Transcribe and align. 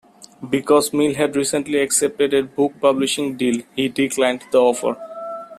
Because 0.49 0.93
Mil 0.93 1.13
had 1.13 1.35
recently 1.35 1.79
accepted 1.79 2.33
a 2.33 2.41
book-publishing 2.41 3.37
deal, 3.37 3.61
he 3.75 3.87
declined 3.87 4.41
the 4.51 4.59
offer. 4.59 4.97